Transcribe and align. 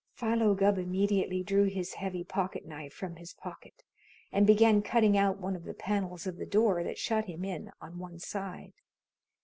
Philo 0.15 0.55
Gubb 0.55 0.79
immediately 0.79 1.43
drew 1.43 1.65
his 1.65 1.93
heavy 1.93 2.23
pocket 2.23 2.65
knife 2.65 2.91
from 2.91 3.17
his 3.17 3.35
pocket 3.35 3.83
and 4.31 4.47
began 4.47 4.81
cutting 4.81 5.15
out 5.15 5.37
one 5.37 5.55
of 5.55 5.63
the 5.63 5.75
panels 5.75 6.25
of 6.25 6.37
the 6.37 6.45
door 6.47 6.83
that 6.83 6.97
shut 6.97 7.25
him 7.25 7.45
in 7.45 7.71
on 7.79 7.99
one 7.99 8.17
side. 8.17 8.73